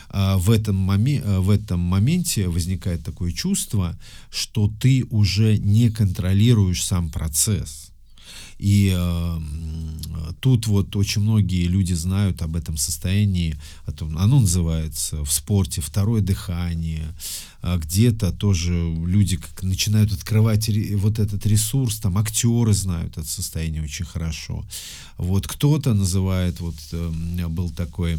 А 0.09 0.37
в, 0.37 0.51
этом 0.51 0.75
моме 0.75 1.21
в 1.21 1.49
этом 1.49 1.79
моменте 1.79 2.49
возникает 2.49 3.03
такое 3.03 3.31
чувство, 3.31 3.97
что 4.29 4.71
ты 4.79 5.05
уже 5.09 5.57
не 5.57 5.89
контролируешь 5.89 6.83
сам 6.83 7.09
процесс, 7.09 7.91
и 8.57 8.93
э, 8.95 9.39
тут 10.39 10.67
вот 10.67 10.95
очень 10.95 11.21
многие 11.21 11.65
люди 11.67 11.93
знают 11.93 12.41
об 12.41 12.55
этом 12.55 12.77
состоянии, 12.77 13.57
о 13.85 13.91
том, 13.91 14.17
оно 14.17 14.39
называется 14.39 15.23
в 15.23 15.31
спорте 15.31 15.81
второе 15.81 16.21
дыхание, 16.21 17.05
а 17.61 17.77
где-то 17.77 18.31
тоже 18.31 18.73
люди 18.73 19.37
как 19.37 19.63
начинают 19.63 20.13
открывать 20.13 20.69
вот 20.95 21.19
этот 21.19 21.45
ресурс, 21.45 21.97
там 21.97 22.17
актеры 22.17 22.73
знают 22.73 23.17
это 23.17 23.27
состояние 23.27 23.83
очень 23.83 24.05
хорошо. 24.05 24.65
Вот 25.17 25.47
кто-то 25.47 25.93
называет, 25.93 26.59
вот 26.59 26.75
э, 26.91 27.47
был 27.47 27.69
такой 27.69 28.17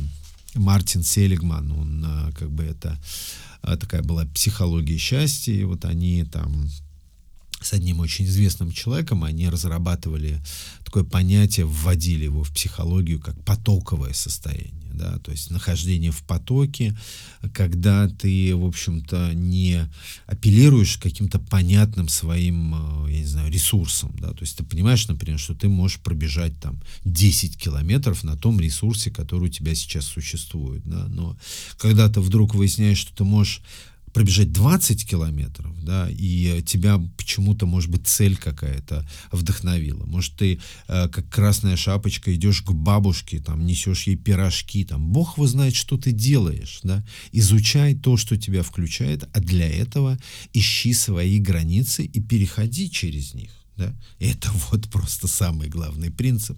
Мартин 0.55 1.02
Селигман, 1.02 1.73
он 1.73 2.05
э, 2.05 2.33
как 2.33 2.50
бы 2.50 2.64
это 2.64 2.99
э, 3.62 3.76
такая 3.76 4.02
была 4.02 4.25
психология 4.26 4.99
счастья, 4.99 5.52
и 5.52 5.64
вот 5.64 5.85
они 5.85 6.25
там 6.25 6.69
с 7.60 7.72
одним 7.72 8.00
очень 8.00 8.26
известным 8.26 8.70
человеком, 8.70 9.25
они 9.25 9.48
разрабатывали 9.48 10.40
такое 10.84 11.04
понятие, 11.04 11.66
вводили 11.66 12.25
его 12.25 12.44
в 12.44 12.52
психологию 12.52 13.20
как 13.20 13.42
потоковое 13.44 14.12
состояние. 14.12 14.72
Да, 14.92 15.18
то 15.18 15.30
есть 15.30 15.50
нахождение 15.50 16.10
в 16.10 16.22
потоке, 16.22 16.96
когда 17.52 18.08
ты, 18.08 18.56
в 18.56 18.64
общем-то, 18.64 19.34
не 19.34 19.90
апеллируешь 20.26 20.96
каким-то 20.96 21.38
понятным 21.38 22.08
своим, 22.08 22.75
э, 23.04 23.12
я 23.12 23.18
не 23.18 23.26
знаю, 23.26 23.52
ресурсом, 23.52 24.16
да, 24.18 24.30
то 24.30 24.40
есть 24.40 24.56
ты 24.56 24.64
понимаешь, 24.64 25.06
например, 25.06 25.38
что 25.38 25.54
ты 25.54 25.68
можешь 25.68 26.00
пробежать 26.00 26.58
там 26.60 26.80
10 27.04 27.58
километров 27.58 28.25
на 28.25 28.38
том 28.38 28.58
ресурсе, 28.58 29.10
который 29.10 29.44
у 29.44 29.52
тебя 29.52 29.75
сейчас 29.75 30.06
существует, 30.06 30.80
да, 30.86 31.08
но 31.08 31.36
когда 31.76 32.08
ты 32.08 32.22
вдруг 32.22 32.54
выясняешь, 32.54 32.96
что 32.96 33.14
ты 33.14 33.25
можешь 33.25 33.60
пробежать 34.16 34.50
20 34.50 35.06
километров, 35.06 35.75
да, 35.85 36.08
и 36.11 36.62
тебя 36.66 36.99
почему-то, 37.18 37.66
может 37.66 37.90
быть, 37.90 38.06
цель 38.06 38.35
какая-то 38.35 39.06
вдохновила. 39.30 40.06
Может, 40.06 40.37
ты, 40.37 40.58
э, 40.88 41.08
как 41.11 41.28
красная 41.28 41.76
шапочка, 41.76 42.35
идешь 42.35 42.62
к 42.62 42.70
бабушке, 42.73 43.40
там, 43.40 43.66
несешь 43.66 44.06
ей 44.06 44.16
пирожки, 44.16 44.87
там, 44.87 45.06
Бог 45.12 45.37
его 45.37 45.46
знает, 45.46 45.75
что 45.75 45.99
ты 45.99 46.12
делаешь, 46.12 46.80
да. 46.82 47.04
Изучай 47.30 47.94
то, 47.94 48.16
что 48.16 48.38
тебя 48.38 48.62
включает, 48.62 49.28
а 49.35 49.40
для 49.40 49.68
этого 49.68 50.16
ищи 50.54 50.94
свои 50.94 51.38
границы 51.38 52.02
и 52.02 52.18
переходи 52.18 52.90
через 52.90 53.35
них. 53.35 53.50
Да? 53.76 53.94
Это 54.18 54.50
вот 54.70 54.88
просто 54.88 55.28
самый 55.28 55.68
главный 55.68 56.11
принцип. 56.11 56.56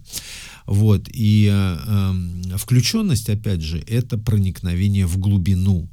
Вот. 0.65 1.09
И 1.11 1.49
э, 1.51 1.77
э, 2.53 2.57
включенность, 2.57 3.29
опять 3.29 3.61
же, 3.61 3.79
это 3.79 4.17
проникновение 4.17 5.05
в 5.05 5.17
глубину 5.17 5.89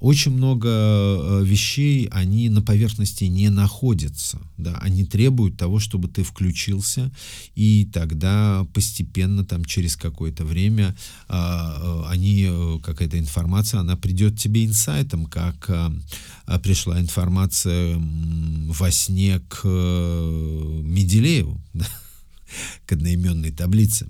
очень 0.00 0.32
много 0.32 0.68
э, 0.68 1.42
вещей, 1.44 2.06
они 2.10 2.48
на 2.48 2.60
поверхности 2.62 3.24
не 3.24 3.48
находятся, 3.48 4.38
да, 4.58 4.76
они 4.82 5.04
требуют 5.04 5.56
того, 5.56 5.78
чтобы 5.78 6.08
ты 6.08 6.22
включился, 6.22 7.10
и 7.54 7.88
тогда 7.92 8.66
постепенно, 8.74 9.44
там, 9.44 9.64
через 9.64 9.96
какое-то 9.96 10.44
время, 10.44 10.94
а, 11.28 12.04
э, 12.06 12.12
они, 12.12 12.46
э, 12.48 12.78
какая-то 12.82 13.18
информация, 13.18 13.80
она 13.80 13.96
придет 13.96 14.38
тебе 14.38 14.64
инсайтом, 14.64 15.26
как 15.26 15.70
пришла 16.62 17.00
информация 17.00 17.98
во 17.98 18.90
сне 18.90 19.40
к 19.48 19.66
Меделееву, 19.66 21.60
да, 21.74 21.86
к 22.86 22.92
одноименной 22.92 23.50
таблице. 23.50 24.08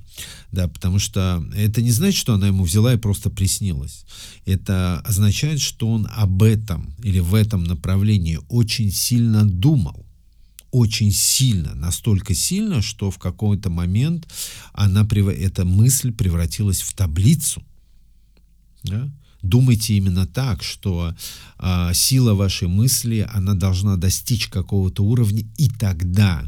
Да, 0.52 0.68
потому 0.68 0.98
что 0.98 1.44
это 1.54 1.82
не 1.82 1.90
значит, 1.90 2.18
что 2.18 2.34
она 2.34 2.48
ему 2.48 2.64
взяла 2.64 2.94
и 2.94 2.98
просто 2.98 3.30
приснилась. 3.30 4.04
Это 4.44 5.00
означает, 5.00 5.60
что 5.60 5.88
он 5.88 6.08
об 6.14 6.42
этом 6.42 6.94
или 7.02 7.18
в 7.18 7.34
этом 7.34 7.64
направлении 7.64 8.38
очень 8.48 8.90
сильно 8.90 9.44
думал. 9.44 10.04
Очень 10.70 11.12
сильно, 11.12 11.74
настолько 11.74 12.34
сильно, 12.34 12.82
что 12.82 13.10
в 13.10 13.18
какой-то 13.18 13.70
момент 13.70 14.28
она, 14.72 15.08
эта 15.10 15.64
мысль 15.64 16.12
превратилась 16.12 16.82
в 16.82 16.92
таблицу. 16.92 17.62
Да? 18.82 19.10
думайте 19.46 19.94
именно 19.94 20.26
так, 20.26 20.62
что 20.62 21.14
а, 21.58 21.92
сила 21.94 22.34
вашей 22.34 22.68
мысли, 22.68 23.28
она 23.32 23.54
должна 23.54 23.96
достичь 23.96 24.48
какого-то 24.48 25.02
уровня, 25.02 25.44
и 25.56 25.68
тогда 25.68 26.44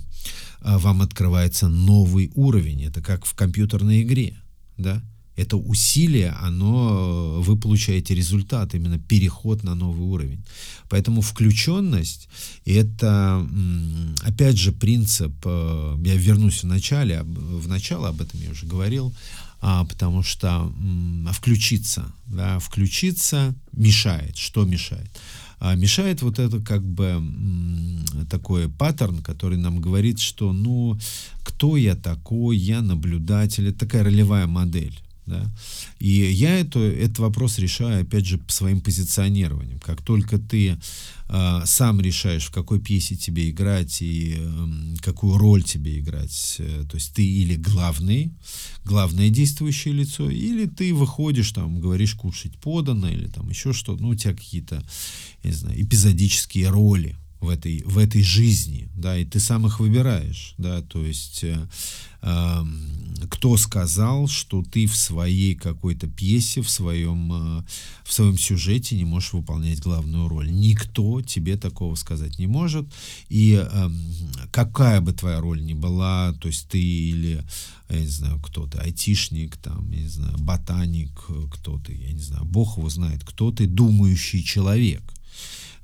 вам 0.63 1.03
открывается 1.03 1.69
новый 1.69 2.31
уровень. 2.35 2.85
Это 2.85 3.01
как 3.01 3.25
в 3.25 3.35
компьютерной 3.35 4.03
игре, 4.03 4.35
да? 4.77 5.03
Это 5.39 5.57
усилие, 5.57 6.31
оно, 6.43 7.41
вы 7.41 7.57
получаете 7.57 8.13
результат, 8.13 8.75
именно 8.75 8.99
переход 8.99 9.63
на 9.63 9.77
новый 9.77 10.05
уровень. 10.05 10.45
Поэтому 10.89 11.21
включенность– 11.21 12.29
это, 12.65 13.47
опять 14.23 14.59
же, 14.59 14.73
принцип, 14.73 15.33
э, 15.45 15.97
я 16.05 16.17
вернусь 16.17 16.65
в 16.65 16.67
начале, 16.67 17.23
в 17.23 17.69
начало 17.69 18.09
об 18.09 18.21
этом 18.21 18.41
я 18.41 18.51
уже 18.51 18.67
говорил, 18.67 19.15
а, 19.61 19.85
потому 19.85 20.25
что 20.25 20.73
включиться, 21.33 22.13
да, 22.27 22.59
включиться 22.59 23.55
мешает. 23.73 24.37
Что 24.37 24.65
мешает? 24.65 25.11
А 25.61 25.75
мешает 25.75 26.23
вот 26.23 26.39
это 26.39 26.61
как 26.61 26.83
бы 26.83 27.23
такой 28.31 28.69
паттерн, 28.69 29.23
который 29.23 29.59
нам 29.59 29.81
говорит, 29.81 30.21
что 30.21 30.53
ну 30.53 30.99
кто 31.43 31.77
я 31.77 31.97
такой, 31.97 32.57
я 32.57 32.81
наблюдатель, 32.81 33.69
это 33.69 33.81
такая 33.81 34.05
ролевая 34.05 34.47
модель. 34.47 34.99
Да? 35.29 35.51
И 35.99 36.09
я 36.09 36.59
это, 36.59 36.81
этот 36.81 37.19
вопрос 37.19 37.59
решаю, 37.59 38.03
опять 38.03 38.27
же, 38.27 38.41
своим 38.49 38.81
позиционированием. 38.81 39.79
Как 39.79 40.03
только 40.03 40.39
ты 40.39 40.79
э, 41.29 41.61
сам 41.65 42.01
решаешь, 42.01 42.47
в 42.47 42.51
какой 42.51 42.81
пьесе 42.81 43.17
тебе 43.17 43.51
играть 43.51 44.01
и 44.01 44.37
э, 44.39 44.67
какую 45.03 45.37
роль 45.37 45.63
тебе 45.63 45.99
играть, 45.99 46.57
э, 46.59 46.85
то 46.91 46.97
есть 46.97 47.15
ты 47.15 47.25
или 47.25 47.57
главный, 47.57 48.33
главное 48.85 49.29
действующее 49.29 49.95
лицо, 49.95 50.31
или 50.31 50.67
ты 50.67 50.95
выходишь, 50.95 51.53
там, 51.53 51.81
говоришь, 51.81 52.15
кушать 52.15 52.59
подано, 52.59 53.09
или 53.09 53.27
там 53.27 53.51
еще 53.51 53.73
что-то, 53.73 54.03
ну, 54.03 54.09
у 54.09 54.15
тебя 54.15 54.35
какие-то, 54.35 54.83
я 55.43 55.51
не 55.51 55.57
знаю, 55.57 55.83
эпизодические 55.83 56.71
роли, 56.71 57.17
в 57.41 57.49
этой, 57.51 57.83
в 57.85 57.99
этой 57.99 58.23
жизни, 58.23 58.89
да, 58.97 59.17
и 59.17 59.25
ты 59.25 59.39
сам 59.39 59.67
их 59.67 59.79
выбираешь, 59.79 60.55
да, 60.59 60.83
то 60.83 61.05
есть 61.05 61.45
э, 61.45 61.69
э, 62.23 62.65
кто 63.31 63.57
сказал, 63.57 64.27
что 64.27 64.63
ты 64.63 64.87
в 64.87 64.97
своей 64.97 65.55
какой-то 65.55 66.09
пьесе, 66.09 66.63
в 66.63 66.71
своем, 66.71 67.33
э, 67.33 67.65
в 68.05 68.13
своем 68.13 68.37
сюжете 68.37 68.97
не 68.97 69.05
можешь 69.05 69.33
выполнять 69.33 69.81
главную 69.81 70.29
роль? 70.29 70.51
Никто 70.51 71.21
тебе 71.23 71.57
такого 71.57 71.95
сказать 71.95 72.41
не 72.41 72.49
может, 72.49 72.87
и 73.29 73.65
э, 73.65 73.91
какая 74.51 75.01
бы 75.01 75.13
твоя 75.13 75.41
роль 75.41 75.63
ни 75.63 75.75
была, 75.75 76.33
то 76.41 76.49
есть 76.49 76.69
ты 76.69 76.81
или, 76.81 77.45
я 77.89 78.01
не 78.01 78.07
знаю, 78.07 78.41
кто 78.41 78.67
ты, 78.67 78.79
айтишник, 78.79 79.57
там, 79.59 79.89
я 79.93 80.01
не 80.01 80.09
знаю, 80.09 80.37
ботаник, 80.39 81.13
кто 81.53 81.79
ты, 81.79 81.95
я 81.95 82.13
не 82.13 82.21
знаю, 82.21 82.45
бог 82.45 82.79
его 82.79 82.89
знает, 82.89 83.23
кто 83.25 83.53
ты, 83.53 83.69
думающий 83.69 84.43
человек, 84.43 85.03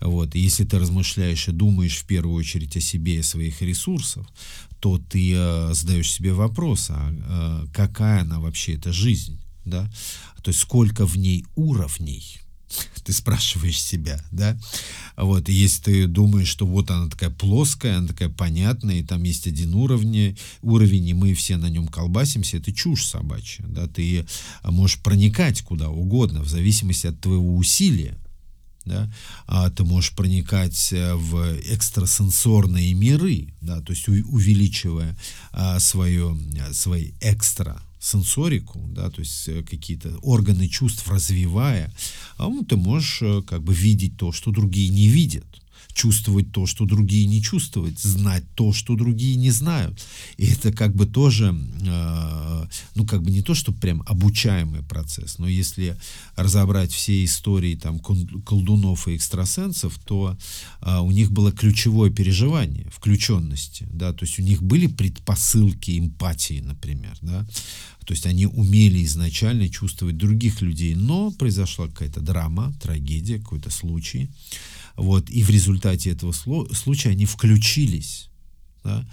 вот. 0.00 0.34
И 0.34 0.40
если 0.40 0.64
ты 0.64 0.78
размышляешь 0.78 1.48
и 1.48 1.52
думаешь 1.52 1.98
в 1.98 2.06
первую 2.06 2.36
очередь 2.36 2.76
о 2.76 2.80
себе 2.80 3.16
и 3.16 3.22
своих 3.22 3.62
ресурсах, 3.62 4.26
то 4.80 4.98
ты 4.98 5.32
э, 5.34 5.70
задаешь 5.72 6.10
себе 6.10 6.34
вопрос, 6.34 6.88
а 6.90 7.10
э, 7.10 7.66
какая 7.72 8.20
она 8.20 8.38
вообще 8.38 8.74
эта 8.74 8.92
жизнь, 8.92 9.38
да? 9.64 9.90
То 10.42 10.50
есть 10.50 10.60
сколько 10.60 11.06
в 11.06 11.16
ней 11.16 11.46
уровней, 11.56 12.38
ты 13.04 13.12
спрашиваешь 13.12 13.80
себя, 13.80 14.22
да, 14.30 14.58
вот, 15.16 15.48
и 15.48 15.52
если 15.52 15.82
ты 15.82 16.06
думаешь, 16.06 16.48
что 16.48 16.66
вот 16.66 16.90
она 16.90 17.08
такая 17.08 17.30
плоская, 17.30 17.96
она 17.96 18.08
такая 18.08 18.28
понятная, 18.28 18.96
и 18.96 19.02
там 19.02 19.22
есть 19.22 19.46
один 19.46 19.74
уровень, 19.74 20.36
уровень, 20.60 21.08
и 21.08 21.14
мы 21.14 21.34
все 21.34 21.56
на 21.56 21.70
нем 21.70 21.88
колбасимся, 21.88 22.58
это 22.58 22.72
чушь 22.72 23.06
собачья, 23.06 23.64
да, 23.66 23.86
ты 23.86 24.26
можешь 24.64 24.98
проникать 24.98 25.62
куда 25.62 25.88
угодно, 25.88 26.42
в 26.42 26.48
зависимости 26.48 27.06
от 27.06 27.20
твоего 27.20 27.56
усилия, 27.56 28.18
да, 28.84 29.10
а 29.46 29.70
ты 29.70 29.84
можешь 29.84 30.12
проникать 30.12 30.92
э, 30.92 31.14
в 31.14 31.58
экстрасенсорные 31.70 32.94
миры, 32.94 33.54
да, 33.60 33.80
то 33.80 33.92
есть 33.92 34.08
увеличивая 34.08 35.16
а, 35.52 35.78
свое, 35.80 36.36
э, 36.56 36.72
свои 36.72 37.12
экстра 37.20 37.80
сенсорику, 37.98 38.80
да, 38.88 39.10
то 39.10 39.20
есть 39.20 39.48
э, 39.48 39.62
какие-то 39.62 40.16
органы 40.18 40.68
чувств 40.68 41.08
развивая, 41.08 41.92
а 42.36 42.48
ну, 42.48 42.62
ты 42.62 42.76
можешь 42.76 43.22
как 43.46 43.62
бы 43.62 43.72
видеть 43.72 44.16
то, 44.16 44.32
что 44.32 44.50
другие 44.50 44.90
не 44.90 45.08
видят 45.08 45.46
чувствовать 45.94 46.52
то, 46.52 46.66
что 46.66 46.84
другие 46.84 47.26
не 47.26 47.40
чувствуют, 47.40 47.98
знать 47.98 48.44
то, 48.54 48.72
что 48.72 48.96
другие 48.96 49.36
не 49.36 49.50
знают. 49.50 50.04
И 50.36 50.46
это 50.46 50.72
как 50.72 50.94
бы 50.94 51.06
тоже, 51.06 51.56
э, 51.82 52.66
ну 52.94 53.06
как 53.06 53.22
бы 53.22 53.30
не 53.30 53.42
то, 53.42 53.54
что 53.54 53.72
прям 53.72 54.02
обучаемый 54.06 54.82
процесс, 54.82 55.38
но 55.38 55.48
если 55.48 55.96
разобрать 56.36 56.92
все 56.92 57.24
истории 57.24 57.76
там 57.76 58.00
колдунов 58.00 59.08
и 59.08 59.16
экстрасенсов, 59.16 59.98
то 60.04 60.36
э, 60.82 60.98
у 60.98 61.10
них 61.12 61.30
было 61.30 61.52
ключевое 61.52 62.10
переживание 62.10 62.90
включенности, 62.90 63.86
да, 63.92 64.12
то 64.12 64.24
есть 64.24 64.38
у 64.38 64.42
них 64.42 64.62
были 64.62 64.88
предпосылки 64.88 65.98
эмпатии, 65.98 66.60
например, 66.60 67.16
да, 67.22 67.46
то 68.04 68.12
есть 68.12 68.26
они 68.26 68.46
умели 68.46 69.04
изначально 69.04 69.68
чувствовать 69.68 70.16
других 70.16 70.60
людей, 70.60 70.94
но 70.94 71.30
произошла 71.30 71.86
какая-то 71.86 72.20
драма, 72.20 72.74
трагедия, 72.82 73.38
какой-то 73.38 73.70
случай, 73.70 74.30
вот, 74.96 75.30
и 75.30 75.42
в 75.42 75.50
результате 75.50 76.10
этого 76.10 76.32
случая 76.32 77.10
они 77.10 77.26
включились. 77.26 78.28
Да? 78.84 79.06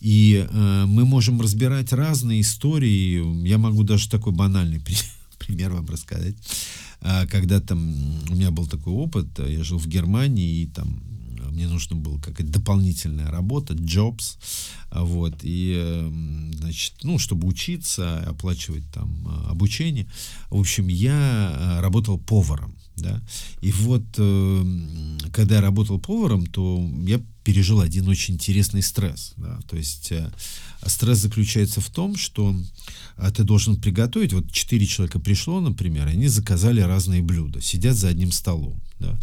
И 0.00 0.46
э, 0.48 0.84
мы 0.86 1.04
можем 1.04 1.40
разбирать 1.40 1.92
разные 1.92 2.42
истории. 2.42 3.46
Я 3.46 3.58
могу 3.58 3.82
даже 3.82 4.08
такой 4.08 4.32
банальный 4.32 4.82
пример 5.38 5.72
вам 5.72 5.86
рассказать. 5.86 6.36
А, 7.00 7.26
когда 7.26 7.60
там 7.60 7.94
у 8.30 8.34
меня 8.34 8.50
был 8.50 8.66
такой 8.66 8.92
опыт, 8.92 9.26
я 9.38 9.64
жил 9.64 9.78
в 9.78 9.86
Германии, 9.86 10.62
и 10.62 10.66
там 10.66 11.02
мне 11.54 11.68
нужно 11.68 11.96
было 11.96 12.18
какая-то 12.18 12.52
дополнительная 12.52 13.30
работа, 13.30 13.74
jobs, 13.74 14.36
вот, 14.90 15.34
и, 15.42 15.74
эм, 15.76 16.52
значит, 16.54 16.94
ну, 17.02 17.18
чтобы 17.18 17.46
учиться, 17.46 18.20
оплачивать 18.26 18.84
там 18.92 19.26
э, 19.26 19.50
обучение. 19.50 20.06
В 20.50 20.60
общем, 20.60 20.88
я 20.88 21.78
э, 21.78 21.80
работал 21.80 22.18
поваром, 22.18 22.74
да, 22.96 23.22
и 23.60 23.72
вот, 23.72 24.04
эм, 24.18 25.18
когда 25.32 25.56
я 25.56 25.60
работал 25.60 25.98
поваром, 25.98 26.46
то 26.46 26.86
я 27.06 27.20
пережил 27.44 27.80
один 27.80 28.08
очень 28.08 28.34
интересный 28.34 28.82
стресс, 28.82 29.34
да, 29.36 29.60
то 29.68 29.76
есть 29.76 30.10
э, 30.12 30.32
стресс 30.86 31.18
заключается 31.18 31.80
в 31.80 31.90
том, 31.90 32.16
что 32.16 32.56
ты 33.36 33.44
должен 33.44 33.76
приготовить, 33.76 34.32
вот 34.32 34.50
четыре 34.50 34.86
человека 34.86 35.20
пришло, 35.20 35.60
например, 35.60 36.06
они 36.06 36.26
заказали 36.28 36.80
разные 36.80 37.22
блюда, 37.22 37.60
сидят 37.60 37.96
за 37.96 38.08
одним 38.08 38.32
столом, 38.32 38.80
да, 38.98 39.18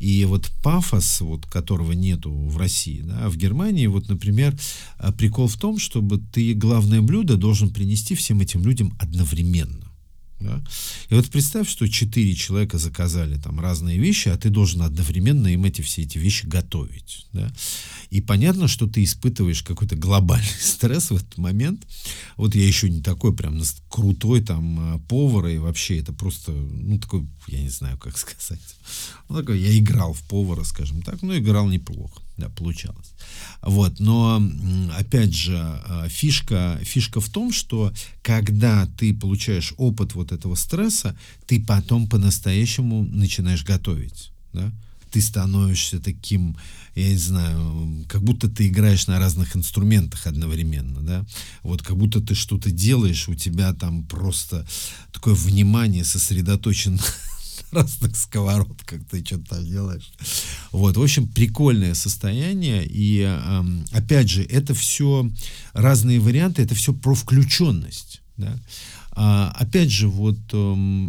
и 0.00 0.24
вот 0.24 0.50
пафос, 0.62 1.20
вот, 1.20 1.46
которого 1.46 1.92
нету 1.92 2.32
в 2.32 2.56
России, 2.56 3.02
да, 3.02 3.28
в 3.28 3.36
Германии, 3.36 3.86
вот, 3.86 4.08
например, 4.08 4.58
а, 4.98 5.12
прикол 5.12 5.46
в 5.46 5.56
том, 5.56 5.78
чтобы 5.78 6.18
ты 6.18 6.54
главное 6.54 7.02
блюдо 7.02 7.36
должен 7.36 7.70
принести 7.70 8.14
всем 8.14 8.40
этим 8.40 8.64
людям 8.64 8.96
одновременно. 8.98 9.89
Да? 10.40 10.62
И 11.10 11.14
вот 11.14 11.28
представь, 11.28 11.68
что 11.68 11.86
четыре 11.88 12.34
человека 12.34 12.78
заказали 12.78 13.36
там 13.36 13.60
разные 13.60 13.98
вещи, 13.98 14.28
а 14.28 14.38
ты 14.38 14.48
должен 14.48 14.82
одновременно 14.82 15.48
им 15.48 15.64
эти 15.64 15.82
все 15.82 16.02
эти 16.02 16.18
вещи 16.18 16.46
готовить. 16.46 17.26
Да? 17.32 17.52
И 18.08 18.20
понятно, 18.20 18.66
что 18.66 18.86
ты 18.86 19.04
испытываешь 19.04 19.62
какой-то 19.62 19.96
глобальный 19.96 20.48
стресс 20.60 21.10
в 21.10 21.16
этот 21.16 21.36
момент. 21.38 21.86
Вот 22.36 22.54
я 22.54 22.66
еще 22.66 22.88
не 22.88 23.02
такой 23.02 23.34
прям 23.34 23.60
крутой 23.88 24.40
там 24.40 24.78
а, 24.80 24.98
повар, 24.98 25.48
и 25.48 25.58
вообще 25.58 25.98
это 25.98 26.12
просто, 26.12 26.52
ну, 26.52 26.98
такой, 26.98 27.26
я 27.46 27.60
не 27.60 27.70
знаю, 27.70 27.98
как 27.98 28.16
сказать. 28.18 28.60
Ну, 29.28 29.36
такой, 29.36 29.60
я 29.60 29.78
играл 29.78 30.14
в 30.14 30.22
повара, 30.22 30.64
скажем 30.64 31.02
так, 31.02 31.22
но 31.22 31.36
играл 31.36 31.68
неплохо 31.68 32.22
да, 32.40 32.48
получалось. 32.48 33.09
Вот, 33.62 34.00
но 34.00 34.42
опять 34.96 35.34
же 35.34 35.56
а, 35.56 36.08
фишка, 36.08 36.78
фишка 36.82 37.20
в 37.20 37.28
том, 37.28 37.52
что 37.52 37.92
когда 38.22 38.86
ты 38.98 39.12
получаешь 39.12 39.74
опыт 39.76 40.14
вот 40.14 40.32
этого 40.32 40.54
стресса, 40.54 41.16
ты 41.46 41.60
потом 41.62 42.08
по-настоящему 42.08 43.04
начинаешь 43.04 43.64
готовить, 43.64 44.32
да, 44.52 44.72
ты 45.10 45.20
становишься 45.20 46.00
таким, 46.00 46.56
я 46.94 47.08
не 47.08 47.16
знаю, 47.16 48.04
как 48.08 48.22
будто 48.22 48.48
ты 48.48 48.68
играешь 48.68 49.06
на 49.06 49.18
разных 49.18 49.56
инструментах 49.56 50.26
одновременно, 50.26 51.00
да, 51.00 51.26
вот 51.62 51.82
как 51.82 51.96
будто 51.96 52.20
ты 52.20 52.34
что-то 52.34 52.70
делаешь, 52.70 53.28
у 53.28 53.34
тебя 53.34 53.72
там 53.74 54.04
просто 54.04 54.66
такое 55.12 55.34
внимание 55.34 56.04
сосредоточено 56.04 56.98
разных 57.72 58.16
сковородках 58.16 59.00
ты 59.10 59.24
что-то 59.24 59.56
там 59.56 59.64
делаешь. 59.64 60.12
Вот, 60.72 60.96
в 60.96 61.02
общем, 61.02 61.28
прикольное 61.28 61.94
состояние. 61.94 62.86
И, 62.86 63.22
опять 63.92 64.30
же, 64.30 64.42
это 64.42 64.74
все 64.74 65.30
разные 65.72 66.20
варианты, 66.20 66.62
это 66.62 66.74
все 66.74 66.92
про 66.92 67.14
включенность. 67.14 68.22
Да? 68.36 68.58
А, 69.12 69.52
опять 69.56 69.90
же, 69.90 70.08
вот 70.08 70.38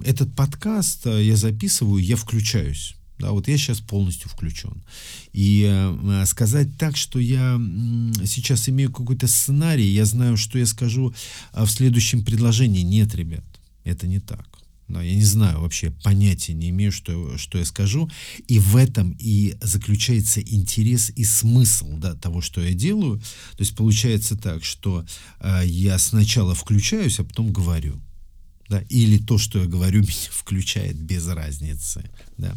этот 0.06 0.36
подкаст 0.36 1.06
э, 1.06 1.24
я 1.24 1.36
записываю, 1.36 2.04
я 2.04 2.15
включаюсь. 2.15 2.95
Да, 3.21 3.32
вот 3.32 3.47
я 3.47 3.58
сейчас 3.58 3.80
полностью 3.80 4.30
включен. 4.30 4.84
И 5.32 5.65
э, 5.69 6.26
сказать 6.26 6.76
так, 6.78 6.97
что 6.97 7.19
я 7.19 7.60
э, 7.60 8.26
сейчас 8.26 8.67
имею 8.67 8.91
какой-то 8.91 9.28
сценарий, 9.28 9.86
я 9.86 10.06
знаю, 10.06 10.38
что 10.38 10.58
я 10.58 10.65
скажу 10.65 11.13
э, 11.54 11.63
в 11.63 11.69
следующем 11.69 12.26
предложении. 12.26 12.82
Нет, 12.82 13.13
ребят, 13.13 13.45
это 13.84 14.08
не 14.08 14.19
так. 14.19 14.47
Да, 14.91 15.01
я 15.01 15.15
не 15.15 15.23
знаю 15.23 15.62
вообще, 15.62 15.91
понятия 16.04 16.54
не 16.54 16.69
имею, 16.69 16.91
что, 16.91 17.38
что 17.38 17.58
я 17.58 17.65
скажу. 17.65 18.10
И 18.47 18.60
в 18.60 18.75
этом 18.75 19.15
и 19.19 19.56
заключается 19.62 20.41
интерес 20.41 21.12
и 21.15 21.23
смысл 21.23 21.97
да, 21.97 22.13
того, 22.15 22.41
что 22.41 22.62
я 22.62 22.73
делаю. 22.73 23.19
То 23.19 23.62
есть 23.62 23.75
получается 23.75 24.38
так, 24.38 24.63
что 24.63 25.06
э, 25.39 25.62
я 25.65 25.97
сначала 25.97 26.56
включаюсь, 26.56 27.19
а 27.19 27.23
потом 27.23 27.51
говорю. 27.51 28.01
Да, 28.71 28.81
или 28.88 29.17
то, 29.17 29.38
что 29.38 29.60
я 29.60 29.65
говорю, 29.65 29.99
меня 30.01 30.29
включает 30.31 30.95
без 30.95 31.27
разницы. 31.27 32.10
Да. 32.38 32.55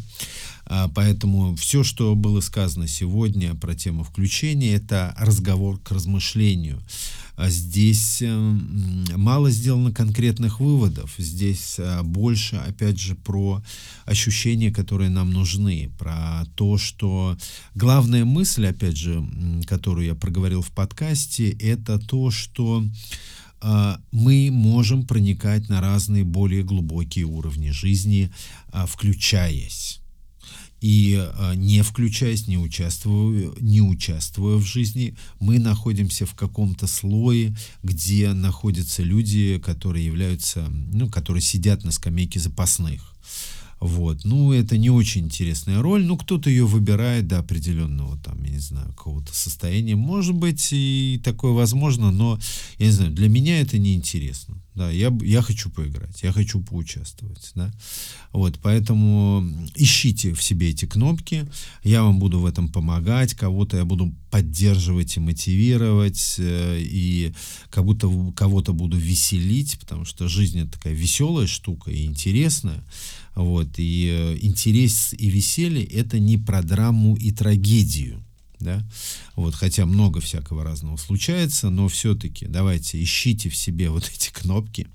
А, 0.65 0.87
поэтому 0.87 1.57
все, 1.57 1.83
что 1.83 2.15
было 2.15 2.39
сказано 2.39 2.87
сегодня 2.87 3.53
про 3.53 3.75
тему 3.75 4.05
включения, 4.05 4.75
это 4.75 5.13
разговор 5.19 5.77
к 5.77 5.91
размышлению. 5.91 6.81
А 7.35 7.49
здесь 7.49 8.21
эм, 8.21 9.05
мало 9.17 9.51
сделано 9.51 9.91
конкретных 9.91 10.61
выводов. 10.61 11.13
Здесь 11.17 11.75
э, 11.79 12.01
больше, 12.01 12.55
опять 12.55 12.97
же, 12.97 13.15
про 13.15 13.61
ощущения, 14.05 14.71
которые 14.71 15.09
нам 15.09 15.31
нужны, 15.31 15.91
про 15.99 16.45
то, 16.55 16.77
что 16.77 17.37
главная 17.75 18.23
мысль, 18.23 18.67
опять 18.67 18.95
же, 18.95 19.21
которую 19.67 20.05
я 20.05 20.15
проговорил 20.15 20.61
в 20.61 20.71
подкасте, 20.71 21.49
это 21.49 21.99
то, 21.99 22.31
что 22.31 22.85
э, 22.85 22.87
мы 24.11 24.49
можем 24.51 25.05
проникать 25.07 25.69
на 25.69 25.81
разные 25.81 26.23
более 26.23 26.63
глубокие 26.63 27.25
уровни 27.25 27.71
жизни, 27.71 28.31
э, 28.73 28.85
включаясь 28.87 30.01
и 30.85 31.17
а, 31.17 31.55
не 31.55 31.81
включаясь, 31.81 32.47
не 32.47 32.59
участвуя, 32.59 33.51
не 33.59 33.81
участвуя 33.81 34.57
в 34.57 34.63
жизни, 34.63 35.15
мы 35.39 35.57
находимся 35.57 36.27
в 36.27 36.35
каком-то 36.35 36.85
слое, 36.85 37.57
где 37.81 38.33
находятся 38.33 39.01
люди, 39.01 39.59
которые 39.65 40.05
являются, 40.05 40.67
ну, 40.69 41.09
которые 41.09 41.41
сидят 41.41 41.83
на 41.83 41.91
скамейке 41.91 42.39
запасных. 42.39 43.15
Вот. 43.85 44.25
Ну, 44.25 44.51
это 44.51 44.77
не 44.77 44.89
очень 44.89 45.25
интересная 45.25 45.79
роль. 45.79 46.03
Ну, 46.03 46.17
кто-то 46.17 46.49
ее 46.49 46.65
выбирает 46.65 47.27
до 47.27 47.37
определенного, 47.37 48.17
там, 48.17 48.43
я 48.43 48.49
не 48.49 48.59
знаю, 48.59 48.87
какого-то 48.87 49.33
состояния. 49.33 49.95
Может 49.95 50.33
быть, 50.33 50.69
и 50.71 51.21
такое 51.23 51.51
возможно, 51.51 52.09
но, 52.09 52.39
я 52.79 52.87
не 52.87 52.91
знаю, 52.91 53.11
для 53.11 53.29
меня 53.29 53.61
это 53.61 53.77
неинтересно. 53.77 54.57
Да, 54.73 54.91
я, 54.91 55.15
я 55.21 55.41
хочу 55.41 55.69
поиграть, 55.69 56.21
я 56.21 56.33
хочу 56.33 56.59
поучаствовать, 56.59 57.51
да. 57.55 57.71
Вот, 58.33 58.59
поэтому 58.61 59.47
ищите 59.75 60.33
в 60.33 60.43
себе 60.43 60.71
эти 60.71 60.85
кнопки, 60.85 61.47
я 61.83 62.03
вам 62.03 62.19
буду 62.19 62.39
в 62.39 62.45
этом 62.45 62.67
помогать, 62.67 63.35
кого-то 63.35 63.77
я 63.77 63.85
буду 63.85 64.13
поддерживать 64.31 65.15
и 65.15 65.21
мотивировать, 65.21 66.35
э, 66.39 66.79
и 66.81 67.33
как 67.69 67.85
будто 67.85 68.11
кого-то 68.35 68.73
буду 68.73 68.97
веселить, 68.97 69.79
потому 69.79 70.03
что 70.03 70.27
жизнь 70.27 70.59
это 70.59 70.71
такая 70.71 70.93
веселая 70.93 71.47
штука 71.47 71.91
и 71.91 72.03
интересная, 72.03 72.83
вот, 73.35 73.67
и 73.77 74.09
э, 74.09 74.37
интерес 74.41 75.13
и 75.13 75.29
веселье 75.29 75.83
это 75.83 76.19
не 76.19 76.37
про 76.37 76.63
драму 76.63 77.15
и 77.15 77.31
трагедию, 77.31 78.23
да, 78.59 78.83
вот, 79.35 79.55
хотя 79.55 79.85
много 79.85 80.21
всякого 80.21 80.63
разного 80.63 80.97
случается, 80.97 81.69
но 81.69 81.87
все-таки 81.87 82.45
давайте 82.47 83.01
ищите 83.01 83.49
в 83.49 83.55
себе 83.55 83.89
вот 83.91 84.09
эти 84.13 84.31
кнопки, 84.31 84.87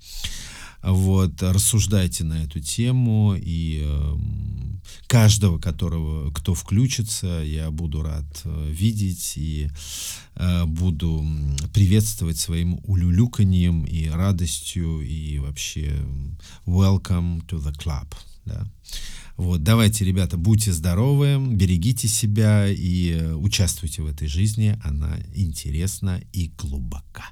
вот, 0.81 1.41
рассуждайте 1.41 2.23
на 2.23 2.43
эту 2.43 2.59
тему, 2.59 3.35
и 3.37 3.83
э, 3.85 4.15
каждого, 5.05 5.59
которого, 5.59 6.31
кто 6.31 6.55
включится, 6.55 7.43
я 7.45 7.69
буду 7.69 8.01
рад 8.01 8.25
э, 8.45 8.69
видеть 8.71 9.33
и 9.35 9.69
э, 10.35 10.65
буду 10.65 11.23
приветствовать 11.73 12.39
своим 12.39 12.79
улюлюканьем 12.83 13.83
и 13.83 14.07
радостью, 14.07 15.01
и 15.01 15.37
вообще 15.37 15.93
welcome 16.65 17.45
to 17.47 17.61
the 17.61 17.73
club, 17.77 18.07
да. 18.45 18.65
Вот, 19.37 19.63
давайте, 19.63 20.05
ребята, 20.05 20.37
будьте 20.37 20.71
здоровы, 20.71 21.37
берегите 21.39 22.07
себя 22.07 22.67
и 22.67 23.13
э, 23.13 23.33
участвуйте 23.33 24.01
в 24.01 24.05
этой 24.05 24.27
жизни. 24.27 24.77
Она 24.83 25.17
интересна 25.33 26.21
и 26.31 26.51
глубока. 26.57 27.29